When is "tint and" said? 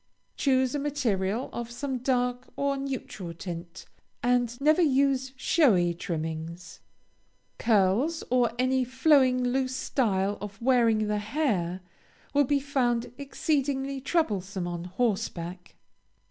3.35-4.59